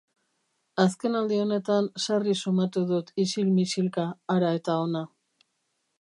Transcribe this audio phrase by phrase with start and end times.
[0.83, 5.07] Azkenaldi honetan sarri sumatu dut isil-misilka hara eta hona.